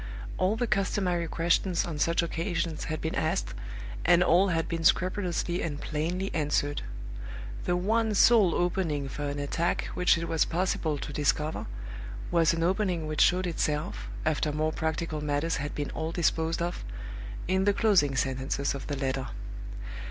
All 0.39 0.55
the 0.55 0.65
customary 0.65 1.27
questions 1.27 1.85
on 1.85 1.99
such 1.99 2.23
occasions 2.23 2.85
had 2.85 3.01
been 3.01 3.13
asked, 3.13 3.53
and 4.03 4.23
all 4.23 4.47
had 4.47 4.67
been 4.67 4.83
scrupulously 4.83 5.61
and 5.61 5.79
plainly 5.79 6.33
answered. 6.33 6.81
The 7.65 7.77
one 7.77 8.15
sole 8.15 8.55
opening 8.55 9.07
for 9.07 9.25
an 9.29 9.37
attack 9.37 9.89
which 9.93 10.17
it 10.17 10.27
was 10.27 10.43
possible 10.43 10.97
to 10.97 11.13
discover 11.13 11.67
was 12.31 12.51
an 12.51 12.63
opening 12.63 13.05
which 13.05 13.21
showed 13.21 13.45
itself, 13.45 14.07
after 14.25 14.51
more 14.51 14.71
practical 14.71 15.21
matters 15.23 15.57
had 15.57 15.75
been 15.75 15.91
all 15.91 16.11
disposed 16.11 16.63
of, 16.63 16.83
in 17.47 17.65
the 17.65 17.71
closing 17.73 18.15
sentences 18.15 18.73
of 18.73 18.87
the 18.87 18.95
letter. 18.97 19.27